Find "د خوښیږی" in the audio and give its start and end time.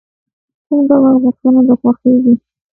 1.67-2.33